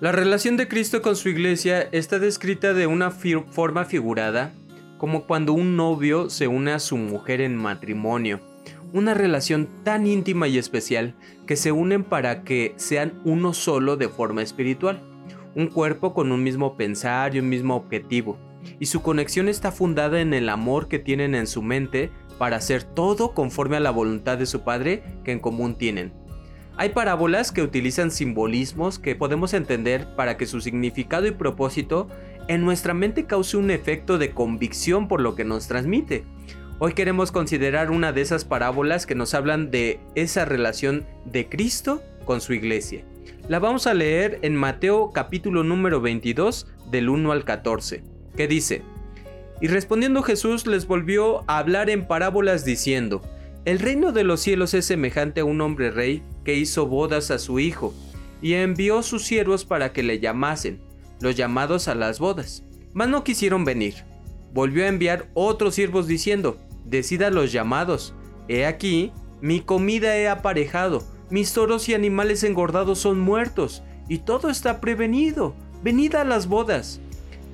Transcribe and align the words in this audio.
La 0.00 0.12
relación 0.12 0.56
de 0.56 0.68
Cristo 0.68 1.02
con 1.02 1.16
su 1.16 1.28
iglesia 1.28 1.88
está 1.90 2.20
descrita 2.20 2.72
de 2.72 2.86
una 2.86 3.10
forma 3.10 3.84
figurada, 3.84 4.52
como 4.96 5.26
cuando 5.26 5.52
un 5.52 5.74
novio 5.74 6.30
se 6.30 6.46
une 6.46 6.70
a 6.70 6.78
su 6.78 6.96
mujer 6.96 7.40
en 7.40 7.56
matrimonio. 7.56 8.38
Una 8.92 9.14
relación 9.14 9.68
tan 9.82 10.06
íntima 10.06 10.46
y 10.46 10.56
especial 10.56 11.16
que 11.48 11.56
se 11.56 11.72
unen 11.72 12.04
para 12.04 12.44
que 12.44 12.74
sean 12.76 13.20
uno 13.24 13.52
solo 13.54 13.96
de 13.96 14.08
forma 14.08 14.40
espiritual, 14.40 15.02
un 15.56 15.66
cuerpo 15.66 16.14
con 16.14 16.30
un 16.30 16.44
mismo 16.44 16.76
pensar 16.76 17.34
y 17.34 17.40
un 17.40 17.48
mismo 17.48 17.74
objetivo, 17.74 18.38
y 18.78 18.86
su 18.86 19.02
conexión 19.02 19.48
está 19.48 19.72
fundada 19.72 20.20
en 20.20 20.32
el 20.32 20.48
amor 20.48 20.86
que 20.86 21.00
tienen 21.00 21.34
en 21.34 21.48
su 21.48 21.60
mente 21.60 22.12
para 22.38 22.58
hacer 22.58 22.84
todo 22.84 23.34
conforme 23.34 23.78
a 23.78 23.80
la 23.80 23.90
voluntad 23.90 24.38
de 24.38 24.46
su 24.46 24.60
Padre 24.60 25.02
que 25.24 25.32
en 25.32 25.40
común 25.40 25.74
tienen. 25.74 26.12
Hay 26.80 26.90
parábolas 26.90 27.50
que 27.50 27.60
utilizan 27.60 28.12
simbolismos 28.12 29.00
que 29.00 29.16
podemos 29.16 29.52
entender 29.52 30.14
para 30.14 30.36
que 30.36 30.46
su 30.46 30.60
significado 30.60 31.26
y 31.26 31.32
propósito 31.32 32.06
en 32.46 32.64
nuestra 32.64 32.94
mente 32.94 33.26
cause 33.26 33.56
un 33.56 33.72
efecto 33.72 34.16
de 34.16 34.30
convicción 34.30 35.08
por 35.08 35.20
lo 35.20 35.34
que 35.34 35.42
nos 35.42 35.66
transmite. 35.66 36.24
Hoy 36.78 36.92
queremos 36.92 37.32
considerar 37.32 37.90
una 37.90 38.12
de 38.12 38.20
esas 38.20 38.44
parábolas 38.44 39.06
que 39.06 39.16
nos 39.16 39.34
hablan 39.34 39.72
de 39.72 39.98
esa 40.14 40.44
relación 40.44 41.04
de 41.24 41.48
Cristo 41.48 42.00
con 42.24 42.40
su 42.40 42.52
iglesia. 42.52 43.02
La 43.48 43.58
vamos 43.58 43.88
a 43.88 43.94
leer 43.94 44.38
en 44.42 44.54
Mateo 44.54 45.10
capítulo 45.12 45.64
número 45.64 46.00
22 46.00 46.68
del 46.92 47.08
1 47.08 47.32
al 47.32 47.44
14, 47.44 48.04
que 48.36 48.46
dice, 48.46 48.82
Y 49.60 49.66
respondiendo 49.66 50.22
Jesús 50.22 50.68
les 50.68 50.86
volvió 50.86 51.42
a 51.50 51.58
hablar 51.58 51.90
en 51.90 52.06
parábolas 52.06 52.64
diciendo, 52.64 53.20
el 53.64 53.80
reino 53.80 54.12
de 54.12 54.24
los 54.24 54.40
cielos 54.40 54.72
es 54.74 54.86
semejante 54.86 55.40
a 55.40 55.44
un 55.44 55.60
hombre 55.60 55.90
rey 55.90 56.22
que 56.44 56.54
hizo 56.54 56.86
bodas 56.86 57.30
a 57.30 57.38
su 57.38 57.58
hijo, 57.58 57.92
y 58.40 58.54
envió 58.54 59.02
sus 59.02 59.24
siervos 59.24 59.64
para 59.64 59.92
que 59.92 60.02
le 60.02 60.20
llamasen, 60.20 60.80
los 61.20 61.34
llamados 61.34 61.88
a 61.88 61.94
las 61.94 62.18
bodas. 62.18 62.64
Mas 62.94 63.08
no 63.08 63.24
quisieron 63.24 63.64
venir. 63.64 64.04
Volvió 64.54 64.84
a 64.84 64.88
enviar 64.88 65.28
otros 65.34 65.74
siervos 65.74 66.06
diciendo, 66.06 66.58
Decid 66.84 67.22
a 67.22 67.30
los 67.30 67.52
llamados, 67.52 68.14
he 68.46 68.64
aquí, 68.64 69.12
mi 69.42 69.60
comida 69.60 70.16
he 70.16 70.28
aparejado, 70.28 71.04
mis 71.28 71.52
toros 71.52 71.88
y 71.88 71.94
animales 71.94 72.44
engordados 72.44 72.98
son 73.00 73.20
muertos, 73.20 73.82
y 74.08 74.18
todo 74.18 74.48
está 74.48 74.80
prevenido, 74.80 75.54
venid 75.82 76.14
a 76.14 76.24
las 76.24 76.46
bodas. 76.46 77.00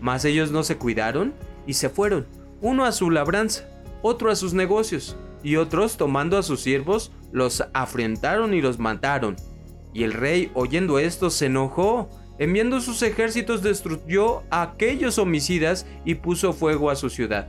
Mas 0.00 0.24
ellos 0.24 0.52
no 0.52 0.62
se 0.62 0.76
cuidaron 0.76 1.34
y 1.66 1.74
se 1.74 1.88
fueron, 1.88 2.26
uno 2.60 2.84
a 2.84 2.92
su 2.92 3.10
labranza, 3.10 3.68
otro 4.02 4.30
a 4.30 4.36
sus 4.36 4.54
negocios 4.54 5.16
y 5.44 5.56
otros 5.56 5.98
tomando 5.98 6.38
a 6.38 6.42
sus 6.42 6.60
siervos 6.60 7.12
los 7.30 7.64
afrentaron 7.74 8.54
y 8.54 8.62
los 8.62 8.78
mataron. 8.78 9.36
Y 9.92 10.02
el 10.02 10.12
rey, 10.14 10.50
oyendo 10.54 10.98
esto, 10.98 11.30
se 11.30 11.46
enojó. 11.46 12.08
Enviando 12.38 12.80
sus 12.80 13.02
ejércitos 13.02 13.62
destruyó 13.62 14.42
a 14.50 14.62
aquellos 14.62 15.18
homicidas 15.18 15.86
y 16.04 16.16
puso 16.16 16.52
fuego 16.52 16.90
a 16.90 16.96
su 16.96 17.10
ciudad. 17.10 17.46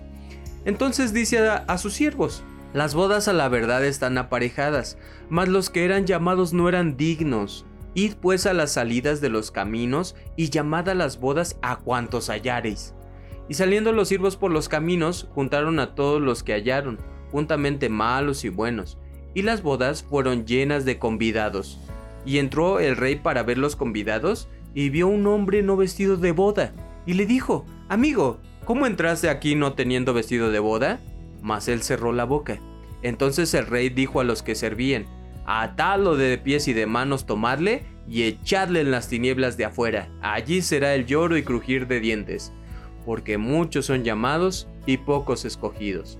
Entonces 0.65 1.13
dice 1.13 1.39
a, 1.39 1.77
sus 1.77 1.93
siervos, 1.93 2.43
las 2.73 2.93
bodas 2.93 3.27
a 3.27 3.33
la 3.33 3.47
verdad 3.49 3.83
están 3.83 4.17
aparejadas, 4.17 4.97
mas 5.29 5.47
los 5.47 5.69
que 5.69 5.85
eran 5.85 6.05
llamados 6.05 6.53
no 6.53 6.67
eran 6.69 6.97
dignos. 6.97 7.65
Id 7.93 8.15
pues 8.15 8.45
a 8.45 8.53
las 8.53 8.73
salidas 8.73 9.21
de 9.21 9.29
los 9.29 9.51
caminos 9.51 10.15
y 10.35 10.49
llamad 10.49 10.89
a 10.89 10.95
las 10.95 11.19
bodas 11.19 11.57
a 11.61 11.77
cuantos 11.77 12.29
hallareis. 12.29 12.93
Y 13.47 13.53
saliendo 13.53 13.93
los 13.93 14.09
siervos 14.09 14.35
por 14.35 14.51
los 14.51 14.67
caminos, 14.67 15.29
juntaron 15.33 15.79
a 15.79 15.95
todos 15.95 16.21
los 16.21 16.43
que 16.43 16.53
hallaron 16.53 17.14
juntamente 17.35 17.89
malos 17.89 18.45
y 18.45 18.49
buenos, 18.49 18.97
y 19.33 19.41
las 19.41 19.61
bodas 19.61 20.03
fueron 20.03 20.45
llenas 20.45 20.85
de 20.85 20.99
convidados. 20.99 21.81
Y 22.25 22.37
entró 22.37 22.79
el 22.79 22.95
rey 22.95 23.17
para 23.17 23.43
ver 23.43 23.57
los 23.57 23.75
convidados, 23.75 24.47
y 24.73 24.87
vio 24.87 25.09
un 25.09 25.27
hombre 25.27 25.61
no 25.61 25.75
vestido 25.75 26.15
de 26.15 26.31
boda, 26.31 26.71
y 27.05 27.15
le 27.15 27.25
dijo, 27.25 27.65
Amigo, 27.89 28.39
¿cómo 28.63 28.87
entraste 28.87 29.27
aquí 29.27 29.53
no 29.53 29.73
teniendo 29.73 30.13
vestido 30.13 30.49
de 30.49 30.59
boda? 30.59 31.01
Mas 31.41 31.67
él 31.67 31.81
cerró 31.81 32.13
la 32.13 32.23
boca. 32.23 32.57
Entonces 33.01 33.53
el 33.53 33.67
rey 33.67 33.89
dijo 33.89 34.21
a 34.21 34.23
los 34.23 34.41
que 34.41 34.55
servían, 34.55 35.05
Atadlo 35.45 36.15
de 36.15 36.37
pies 36.37 36.69
y 36.69 36.73
de 36.73 36.85
manos, 36.85 37.25
tomadle 37.25 37.83
y 38.07 38.23
echadle 38.23 38.79
en 38.79 38.91
las 38.91 39.09
tinieblas 39.09 39.57
de 39.57 39.65
afuera. 39.65 40.07
Allí 40.21 40.61
será 40.61 40.95
el 40.95 41.05
lloro 41.05 41.35
y 41.35 41.43
crujir 41.43 41.87
de 41.87 41.99
dientes, 41.99 42.53
porque 43.05 43.37
muchos 43.37 43.87
son 43.87 44.05
llamados 44.05 44.69
y 44.85 44.95
pocos 44.95 45.43
escogidos. 45.43 46.17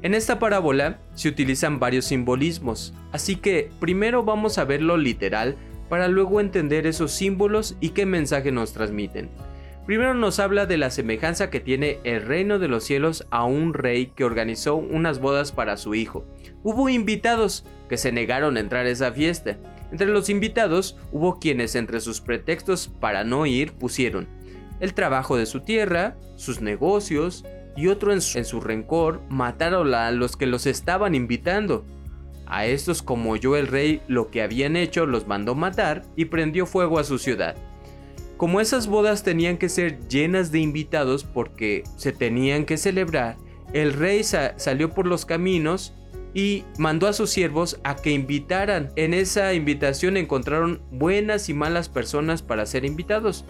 En 0.00 0.14
esta 0.14 0.38
parábola 0.38 1.00
se 1.14 1.28
utilizan 1.28 1.80
varios 1.80 2.04
simbolismos, 2.04 2.94
así 3.10 3.34
que 3.34 3.70
primero 3.80 4.22
vamos 4.22 4.58
a 4.58 4.64
ver 4.64 4.80
lo 4.80 4.96
literal 4.96 5.56
para 5.88 6.06
luego 6.06 6.40
entender 6.40 6.86
esos 6.86 7.10
símbolos 7.10 7.76
y 7.80 7.90
qué 7.90 8.06
mensaje 8.06 8.52
nos 8.52 8.72
transmiten. 8.72 9.28
Primero 9.86 10.14
nos 10.14 10.38
habla 10.38 10.66
de 10.66 10.76
la 10.76 10.90
semejanza 10.90 11.50
que 11.50 11.58
tiene 11.58 11.98
el 12.04 12.22
reino 12.22 12.60
de 12.60 12.68
los 12.68 12.84
cielos 12.84 13.26
a 13.30 13.44
un 13.44 13.74
rey 13.74 14.12
que 14.14 14.24
organizó 14.24 14.76
unas 14.76 15.18
bodas 15.18 15.50
para 15.50 15.76
su 15.76 15.96
hijo. 15.96 16.24
Hubo 16.62 16.88
invitados 16.88 17.64
que 17.88 17.96
se 17.96 18.12
negaron 18.12 18.56
a 18.56 18.60
entrar 18.60 18.86
a 18.86 18.90
esa 18.90 19.10
fiesta. 19.12 19.56
Entre 19.90 20.06
los 20.06 20.28
invitados 20.28 20.96
hubo 21.10 21.40
quienes 21.40 21.74
entre 21.74 22.00
sus 22.00 22.20
pretextos 22.20 22.88
para 23.00 23.24
no 23.24 23.46
ir 23.46 23.72
pusieron 23.72 24.28
el 24.80 24.94
trabajo 24.94 25.36
de 25.36 25.46
su 25.46 25.60
tierra, 25.60 26.16
sus 26.36 26.60
negocios, 26.60 27.44
y 27.76 27.88
otro 27.88 28.12
en 28.12 28.20
su, 28.20 28.60
rencor 28.60 29.20
mataron 29.28 29.94
a 29.94 30.10
los 30.10 30.36
que 30.36 30.46
los 30.46 30.66
estaban 30.66 31.14
invitando. 31.14 31.84
A 32.46 32.66
estos 32.66 33.02
como 33.02 33.36
yo 33.36 33.56
el 33.56 33.66
rey 33.66 34.00
lo 34.08 34.30
que 34.30 34.42
habían 34.42 34.74
hecho 34.74 35.06
los 35.06 35.26
mandó 35.26 35.54
matar 35.54 36.02
y 36.16 36.26
prendió 36.26 36.66
fuego 36.66 36.98
a 36.98 37.04
su 37.04 37.18
ciudad. 37.18 37.56
Como 38.36 38.60
esas 38.60 38.86
bodas 38.86 39.22
tenían 39.22 39.58
que 39.58 39.68
ser 39.68 40.08
llenas 40.08 40.50
de 40.50 40.60
invitados 40.60 41.24
porque 41.24 41.84
se 41.96 42.12
tenían 42.12 42.64
que 42.64 42.76
celebrar, 42.76 43.36
el 43.72 43.92
rey 43.92 44.22
salió 44.24 44.90
por 44.90 45.06
los 45.06 45.26
caminos 45.26 45.92
y 46.34 46.64
mandó 46.78 47.06
a 47.06 47.12
sus 47.12 47.30
siervos 47.30 47.80
a 47.84 47.96
que 47.96 48.12
invitaran. 48.12 48.90
En 48.96 49.12
esa 49.12 49.52
invitación 49.54 50.16
encontraron 50.16 50.80
buenas 50.90 51.48
y 51.48 51.54
malas 51.54 51.88
personas 51.88 52.42
para 52.42 52.66
ser 52.66 52.84
invitados. 52.84 53.44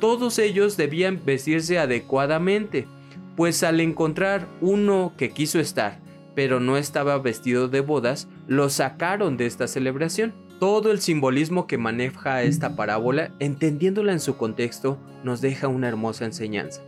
Todos 0.00 0.38
ellos 0.38 0.76
debían 0.76 1.20
vestirse 1.24 1.78
adecuadamente 1.78 2.86
pues 3.36 3.62
al 3.62 3.80
encontrar 3.80 4.48
uno 4.60 5.14
que 5.16 5.30
quiso 5.30 5.60
estar, 5.60 6.00
pero 6.34 6.60
no 6.60 6.76
estaba 6.76 7.18
vestido 7.18 7.68
de 7.68 7.80
bodas, 7.80 8.28
lo 8.46 8.70
sacaron 8.70 9.36
de 9.36 9.46
esta 9.46 9.66
celebración. 9.66 10.34
Todo 10.58 10.90
el 10.90 11.00
simbolismo 11.00 11.66
que 11.66 11.78
maneja 11.78 12.42
esta 12.42 12.76
parábola, 12.76 13.34
entendiéndola 13.38 14.12
en 14.12 14.20
su 14.20 14.36
contexto, 14.36 14.98
nos 15.24 15.40
deja 15.40 15.68
una 15.68 15.88
hermosa 15.88 16.26
enseñanza. 16.26 16.82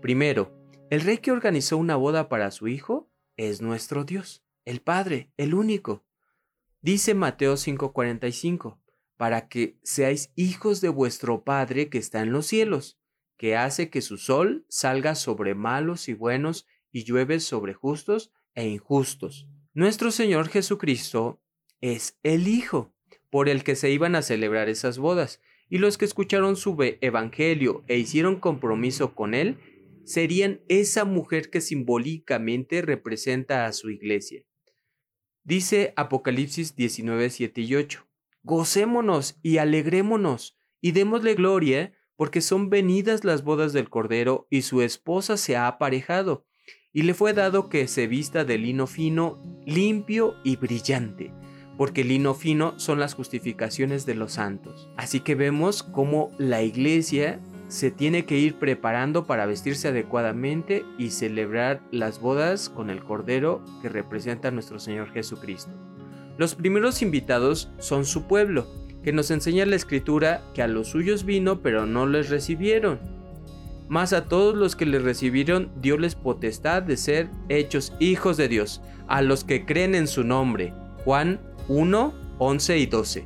Primero, 0.00 0.52
el 0.90 1.02
rey 1.02 1.18
que 1.18 1.30
organizó 1.30 1.78
una 1.78 1.96
boda 1.96 2.28
para 2.28 2.50
su 2.50 2.68
hijo 2.68 3.08
es 3.36 3.62
nuestro 3.62 4.04
Dios, 4.04 4.42
el 4.64 4.80
Padre, 4.80 5.30
el 5.36 5.54
único. 5.54 6.04
Dice 6.80 7.14
Mateo 7.14 7.56
5:45, 7.56 8.78
para 9.16 9.48
que 9.48 9.78
seáis 9.84 10.32
hijos 10.34 10.80
de 10.80 10.88
vuestro 10.88 11.44
Padre 11.44 11.88
que 11.88 11.98
está 11.98 12.22
en 12.22 12.32
los 12.32 12.46
cielos 12.46 12.98
que 13.42 13.56
hace 13.56 13.90
que 13.90 14.02
su 14.02 14.18
sol 14.18 14.64
salga 14.68 15.16
sobre 15.16 15.56
malos 15.56 16.08
y 16.08 16.14
buenos 16.14 16.64
y 16.92 17.02
llueve 17.02 17.40
sobre 17.40 17.74
justos 17.74 18.30
e 18.54 18.68
injustos. 18.68 19.48
Nuestro 19.74 20.12
Señor 20.12 20.48
Jesucristo 20.48 21.42
es 21.80 22.20
el 22.22 22.46
Hijo 22.46 22.94
por 23.30 23.48
el 23.48 23.64
que 23.64 23.74
se 23.74 23.90
iban 23.90 24.14
a 24.14 24.22
celebrar 24.22 24.68
esas 24.68 24.96
bodas, 24.96 25.40
y 25.68 25.78
los 25.78 25.98
que 25.98 26.04
escucharon 26.04 26.54
su 26.54 26.76
evangelio 27.00 27.82
e 27.88 27.98
hicieron 27.98 28.38
compromiso 28.38 29.16
con 29.16 29.34
él 29.34 29.58
serían 30.04 30.60
esa 30.68 31.04
mujer 31.04 31.50
que 31.50 31.60
simbólicamente 31.60 32.80
representa 32.80 33.66
a 33.66 33.72
su 33.72 33.90
iglesia. 33.90 34.44
Dice 35.42 35.94
Apocalipsis 35.96 36.76
19, 36.76 37.28
7 37.28 37.60
y 37.60 37.74
8. 37.74 38.06
Gocémonos 38.44 39.36
y 39.42 39.56
alegrémonos 39.58 40.56
y 40.80 40.92
démosle 40.92 41.34
gloria 41.34 41.92
porque 42.16 42.40
son 42.40 42.70
venidas 42.70 43.24
las 43.24 43.44
bodas 43.44 43.72
del 43.72 43.90
Cordero 43.90 44.46
y 44.50 44.62
su 44.62 44.82
esposa 44.82 45.36
se 45.36 45.56
ha 45.56 45.66
aparejado, 45.66 46.46
y 46.92 47.02
le 47.02 47.14
fue 47.14 47.32
dado 47.32 47.68
que 47.68 47.88
se 47.88 48.06
vista 48.06 48.44
de 48.44 48.58
lino 48.58 48.86
fino, 48.86 49.42
limpio 49.66 50.34
y 50.44 50.56
brillante, 50.56 51.32
porque 51.78 52.04
lino 52.04 52.34
fino 52.34 52.78
son 52.78 53.00
las 53.00 53.14
justificaciones 53.14 54.04
de 54.04 54.14
los 54.14 54.32
santos. 54.32 54.90
Así 54.96 55.20
que 55.20 55.34
vemos 55.34 55.82
cómo 55.82 56.30
la 56.38 56.62
iglesia 56.62 57.40
se 57.68 57.90
tiene 57.90 58.26
que 58.26 58.36
ir 58.36 58.58
preparando 58.58 59.26
para 59.26 59.46
vestirse 59.46 59.88
adecuadamente 59.88 60.84
y 60.98 61.10
celebrar 61.10 61.80
las 61.90 62.20
bodas 62.20 62.68
con 62.68 62.90
el 62.90 63.02
Cordero 63.02 63.64
que 63.80 63.88
representa 63.88 64.48
a 64.48 64.50
nuestro 64.50 64.78
Señor 64.78 65.10
Jesucristo. 65.12 65.72
Los 66.36 66.54
primeros 66.54 67.00
invitados 67.00 67.70
son 67.78 68.04
su 68.04 68.24
pueblo, 68.24 68.66
que 69.02 69.12
nos 69.12 69.30
enseña 69.30 69.66
la 69.66 69.76
escritura 69.76 70.42
que 70.54 70.62
a 70.62 70.68
los 70.68 70.88
suyos 70.88 71.24
vino 71.24 71.60
pero 71.60 71.86
no 71.86 72.06
les 72.06 72.28
recibieron. 72.30 73.00
Mas 73.88 74.12
a 74.12 74.24
todos 74.24 74.56
los 74.56 74.76
que 74.76 74.86
les 74.86 75.02
recibieron 75.02 75.70
les 75.82 76.14
potestad 76.14 76.82
de 76.82 76.96
ser 76.96 77.28
hechos 77.48 77.92
hijos 77.98 78.36
de 78.36 78.48
Dios, 78.48 78.80
a 79.08 79.22
los 79.22 79.44
que 79.44 79.66
creen 79.66 79.94
en 79.94 80.06
su 80.06 80.24
nombre. 80.24 80.72
Juan 81.04 81.40
1, 81.68 82.14
11 82.38 82.78
y 82.78 82.86
12. 82.86 83.24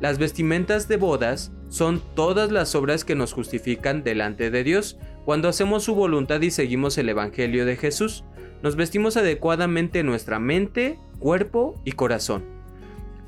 Las 0.00 0.18
vestimentas 0.18 0.86
de 0.86 0.96
bodas 0.96 1.50
son 1.68 2.00
todas 2.14 2.52
las 2.52 2.74
obras 2.74 3.04
que 3.04 3.14
nos 3.14 3.32
justifican 3.32 4.04
delante 4.04 4.50
de 4.50 4.62
Dios. 4.62 4.98
Cuando 5.24 5.48
hacemos 5.48 5.84
su 5.84 5.94
voluntad 5.94 6.40
y 6.40 6.50
seguimos 6.50 6.96
el 6.98 7.08
Evangelio 7.08 7.66
de 7.66 7.76
Jesús, 7.76 8.24
nos 8.62 8.76
vestimos 8.76 9.16
adecuadamente 9.16 10.02
nuestra 10.02 10.38
mente, 10.38 10.98
cuerpo 11.18 11.80
y 11.84 11.92
corazón. 11.92 12.57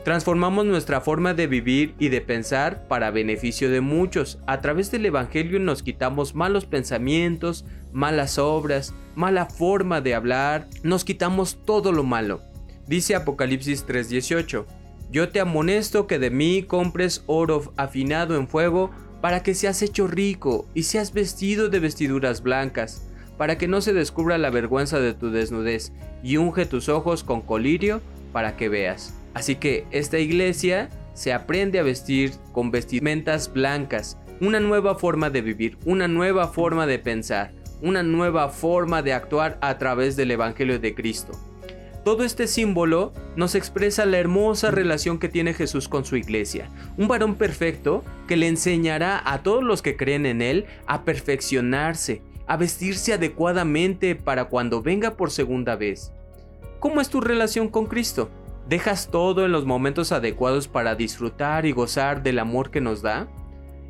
Transformamos 0.05 0.65
nuestra 0.65 1.03
forma 1.03 1.35
de 1.35 1.47
vivir 1.47 1.95
y 1.99 2.09
de 2.09 2.23
pensar 2.23 2.89
para 2.89 3.11
beneficio 3.11 3.71
de 3.71 3.83
muchos. 3.83 4.39
A 4.47 4.63
través 4.63 4.91
del 4.91 5.05
Evangelio 5.05 5.61
nos 5.61 5.83
quitamos 5.83 6.35
malos 6.35 6.65
pensamientos, 6.65 7.67
malas 7.93 8.39
obras, 8.39 8.95
mala 9.15 9.45
forma 9.45 10.01
de 10.01 10.15
hablar, 10.15 10.69
nos 10.83 11.05
quitamos 11.05 11.59
todo 11.67 11.93
lo 11.93 12.03
malo. 12.03 12.41
Dice 12.87 13.15
Apocalipsis 13.15 13.85
3:18, 13.87 14.65
Yo 15.11 15.29
te 15.29 15.41
amonesto 15.41 16.07
que 16.07 16.19
de 16.19 16.31
mí 16.31 16.63
compres 16.63 17.23
oro 17.27 17.75
afinado 17.77 18.37
en 18.37 18.49
fuego 18.49 18.91
para 19.21 19.43
que 19.43 19.55
seas 19.55 19.83
hecho 19.83 20.07
rico 20.07 20.67
y 20.73 20.85
seas 20.85 21.13
vestido 21.13 21.69
de 21.69 21.79
vestiduras 21.79 22.43
blancas, 22.43 23.07
para 23.37 23.59
que 23.59 23.69
no 23.69 23.83
se 23.83 23.93
descubra 23.93 24.39
la 24.39 24.49
vergüenza 24.49 24.99
de 24.99 25.13
tu 25.13 25.31
desnudez, 25.31 25.93
y 26.23 26.39
unge 26.39 26.65
tus 26.65 26.89
ojos 26.89 27.23
con 27.23 27.43
colirio 27.43 28.01
para 28.33 28.57
que 28.57 28.71
veas. 28.71 29.20
Así 29.35 29.57
que 29.57 29.87
esta 29.91 30.19
iglesia 30.19 30.89
se 31.15 31.33
aprende 31.33 31.79
a 31.79 31.83
vestir 31.83 32.33
con 32.53 32.71
vestimentas 32.71 33.53
blancas, 33.53 34.19
una 34.41 34.61
nueva 34.61 34.95
forma 34.95 35.31
de 35.31 35.43
vivir, 35.43 35.77
una 35.85 36.09
nueva 36.09 36.49
forma 36.49 36.87
de 36.87 36.99
pensar, 36.99 37.53
una 37.83 38.03
nueva 38.03 38.49
forma 38.49 39.03
de 39.03 39.13
actuar 39.13 39.59
a 39.61 39.79
través 39.79 40.17
del 40.17 40.31
Evangelio 40.31 40.79
de 40.79 40.95
Cristo. 40.95 41.33
Todo 42.05 42.25
este 42.25 42.47
símbolo 42.47 43.13
nos 43.37 43.55
expresa 43.55 44.07
la 44.07 44.19
hermosa 44.19 44.71
relación 44.71 45.19
que 45.19 45.29
tiene 45.29 45.53
Jesús 45.53 45.87
con 45.87 46.07
su 46.07 46.17
iglesia, 46.17 46.71
un 46.97 47.09
varón 47.09 47.35
perfecto 47.35 48.03
que 48.27 48.39
le 48.39 48.49
enseñará 48.49 49.21
a 49.23 49.43
todos 49.43 49.63
los 49.63 49.83
que 49.83 49.97
creen 49.97 50.25
en 50.25 50.41
él 50.41 50.65
a 50.87 51.05
perfeccionarse, 51.05 52.23
a 52.47 52.57
vestirse 52.57 53.13
adecuadamente 53.13 54.17
para 54.17 54.47
cuando 54.47 54.81
venga 54.81 55.17
por 55.17 55.31
segunda 55.31 55.77
vez. 55.77 56.13
¿Cómo 56.79 57.03
es 57.03 57.11
tu 57.11 57.21
relación 57.21 57.69
con 57.69 57.85
Cristo? 57.85 58.31
¿Dejas 58.71 59.11
todo 59.11 59.45
en 59.45 59.51
los 59.51 59.67
momentos 59.67 60.13
adecuados 60.13 60.69
para 60.69 60.95
disfrutar 60.95 61.67
y 61.67 61.73
gozar 61.73 62.23
del 62.23 62.39
amor 62.39 62.71
que 62.71 62.81
nos 62.81 63.03
da? 63.03 63.27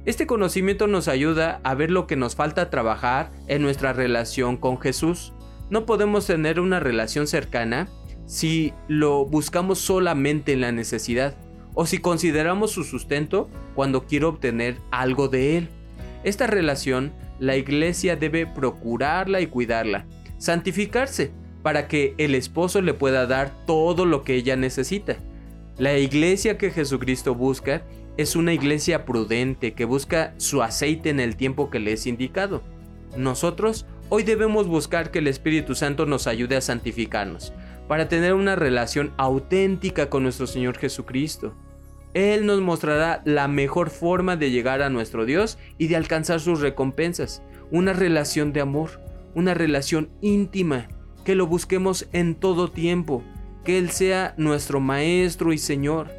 Este 0.06 0.26
conocimiento 0.26 0.86
nos 0.86 1.06
ayuda 1.06 1.60
a 1.64 1.74
ver 1.74 1.90
lo 1.90 2.06
que 2.06 2.16
nos 2.16 2.34
falta 2.34 2.70
trabajar 2.70 3.30
en 3.46 3.60
nuestra 3.60 3.92
relación 3.92 4.56
con 4.56 4.80
Jesús. 4.80 5.34
No 5.68 5.84
podemos 5.84 6.26
tener 6.26 6.60
una 6.60 6.80
relación 6.80 7.26
cercana 7.26 7.90
si 8.24 8.72
lo 8.88 9.26
buscamos 9.26 9.80
solamente 9.80 10.54
en 10.54 10.62
la 10.62 10.72
necesidad 10.72 11.36
o 11.74 11.84
si 11.84 11.98
consideramos 11.98 12.70
su 12.70 12.82
sustento 12.82 13.50
cuando 13.74 14.06
quiero 14.06 14.30
obtener 14.30 14.78
algo 14.90 15.28
de 15.28 15.58
él. 15.58 15.68
Esta 16.24 16.46
relación 16.46 17.12
la 17.38 17.54
iglesia 17.58 18.16
debe 18.16 18.46
procurarla 18.46 19.42
y 19.42 19.46
cuidarla, 19.46 20.06
santificarse 20.38 21.32
para 21.62 21.88
que 21.88 22.14
el 22.18 22.34
esposo 22.34 22.80
le 22.80 22.94
pueda 22.94 23.26
dar 23.26 23.52
todo 23.66 24.06
lo 24.06 24.22
que 24.22 24.34
ella 24.34 24.56
necesita. 24.56 25.16
La 25.78 25.96
iglesia 25.98 26.58
que 26.58 26.70
Jesucristo 26.70 27.34
busca 27.34 27.82
es 28.16 28.36
una 28.36 28.52
iglesia 28.52 29.04
prudente 29.04 29.72
que 29.72 29.84
busca 29.84 30.34
su 30.36 30.62
aceite 30.62 31.10
en 31.10 31.20
el 31.20 31.36
tiempo 31.36 31.70
que 31.70 31.78
le 31.78 31.92
es 31.92 32.06
indicado. 32.06 32.62
Nosotros 33.16 33.86
hoy 34.08 34.22
debemos 34.22 34.66
buscar 34.66 35.10
que 35.10 35.20
el 35.20 35.26
Espíritu 35.26 35.74
Santo 35.74 36.06
nos 36.06 36.26
ayude 36.26 36.56
a 36.56 36.60
santificarnos, 36.60 37.52
para 37.88 38.08
tener 38.08 38.34
una 38.34 38.56
relación 38.56 39.12
auténtica 39.16 40.10
con 40.10 40.22
nuestro 40.22 40.46
Señor 40.46 40.76
Jesucristo. 40.76 41.54
Él 42.12 42.44
nos 42.44 42.60
mostrará 42.60 43.22
la 43.24 43.48
mejor 43.48 43.88
forma 43.88 44.36
de 44.36 44.50
llegar 44.50 44.82
a 44.82 44.90
nuestro 44.90 45.24
Dios 45.24 45.58
y 45.78 45.86
de 45.86 45.96
alcanzar 45.96 46.40
sus 46.40 46.60
recompensas, 46.60 47.42
una 47.70 47.92
relación 47.92 48.52
de 48.52 48.60
amor, 48.60 49.00
una 49.34 49.54
relación 49.54 50.10
íntima 50.20 50.88
que 51.30 51.36
lo 51.36 51.46
busquemos 51.46 52.08
en 52.12 52.34
todo 52.34 52.72
tiempo, 52.72 53.22
que 53.62 53.78
Él 53.78 53.90
sea 53.90 54.34
nuestro 54.36 54.80
Maestro 54.80 55.52
y 55.52 55.58
Señor, 55.58 56.10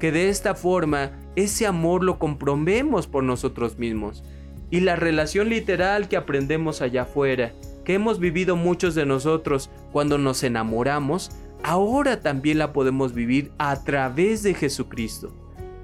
que 0.00 0.10
de 0.10 0.30
esta 0.30 0.54
forma 0.54 1.10
ese 1.36 1.66
amor 1.66 2.02
lo 2.02 2.18
comprobemos 2.18 3.06
por 3.06 3.22
nosotros 3.22 3.78
mismos. 3.78 4.24
Y 4.70 4.80
la 4.80 4.96
relación 4.96 5.50
literal 5.50 6.08
que 6.08 6.16
aprendemos 6.16 6.80
allá 6.80 7.02
afuera, 7.02 7.52
que 7.84 7.92
hemos 7.92 8.18
vivido 8.18 8.56
muchos 8.56 8.94
de 8.94 9.04
nosotros 9.04 9.68
cuando 9.92 10.16
nos 10.16 10.42
enamoramos, 10.42 11.32
ahora 11.62 12.22
también 12.22 12.56
la 12.56 12.72
podemos 12.72 13.12
vivir 13.12 13.52
a 13.58 13.84
través 13.84 14.42
de 14.42 14.54
Jesucristo. 14.54 15.34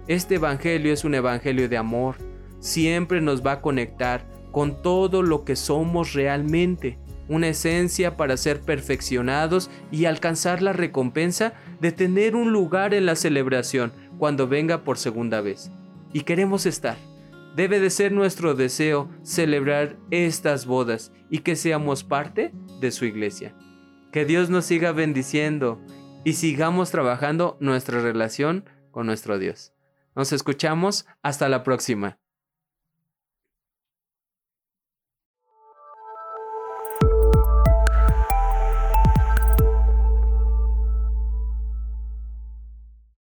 Este 0.08 0.36
Evangelio 0.36 0.94
es 0.94 1.04
un 1.04 1.14
Evangelio 1.14 1.68
de 1.68 1.76
amor, 1.76 2.16
siempre 2.58 3.20
nos 3.20 3.44
va 3.44 3.52
a 3.52 3.60
conectar 3.60 4.24
con 4.50 4.80
todo 4.80 5.20
lo 5.20 5.44
que 5.44 5.56
somos 5.56 6.14
realmente 6.14 6.96
una 7.32 7.48
esencia 7.48 8.16
para 8.16 8.36
ser 8.36 8.60
perfeccionados 8.60 9.70
y 9.90 10.04
alcanzar 10.04 10.62
la 10.62 10.72
recompensa 10.72 11.54
de 11.80 11.92
tener 11.92 12.36
un 12.36 12.52
lugar 12.52 12.94
en 12.94 13.06
la 13.06 13.16
celebración 13.16 13.92
cuando 14.18 14.46
venga 14.46 14.84
por 14.84 14.98
segunda 14.98 15.40
vez. 15.40 15.70
Y 16.12 16.20
queremos 16.20 16.66
estar. 16.66 16.96
Debe 17.56 17.80
de 17.80 17.90
ser 17.90 18.12
nuestro 18.12 18.54
deseo 18.54 19.10
celebrar 19.22 19.96
estas 20.10 20.66
bodas 20.66 21.12
y 21.28 21.38
que 21.38 21.56
seamos 21.56 22.04
parte 22.04 22.52
de 22.80 22.90
su 22.90 23.04
iglesia. 23.04 23.54
Que 24.10 24.24
Dios 24.24 24.48
nos 24.50 24.66
siga 24.66 24.92
bendiciendo 24.92 25.80
y 26.24 26.34
sigamos 26.34 26.90
trabajando 26.90 27.56
nuestra 27.60 28.00
relación 28.00 28.64
con 28.90 29.06
nuestro 29.06 29.38
Dios. 29.38 29.72
Nos 30.14 30.32
escuchamos 30.32 31.06
hasta 31.22 31.48
la 31.48 31.62
próxima. 31.62 32.21